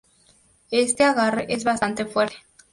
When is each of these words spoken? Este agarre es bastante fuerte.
Este 0.71 1.03
agarre 1.03 1.45
es 1.53 1.63
bastante 1.63 2.05
fuerte. 2.07 2.37